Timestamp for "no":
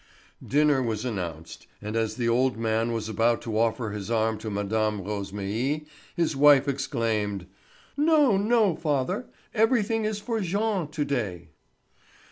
7.95-8.35, 8.35-8.75